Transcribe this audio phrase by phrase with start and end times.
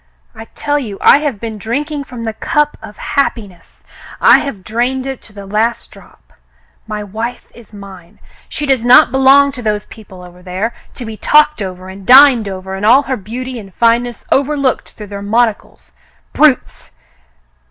[0.33, 3.83] I tell you I have been drink ing from the cup of happiness.
[4.19, 6.33] I have drained it to the last drop.
[6.87, 8.17] My wife is mine.
[8.49, 12.49] She does not belong to those people over there, to be talked over, and dined
[12.49, 15.91] over, and all her beauty and fineness overlooked through their mon ocles—
[16.33, 16.89] brutes